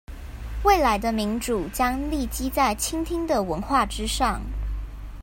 [0.63, 4.41] 未來的民主將立基在傾聽的文化之上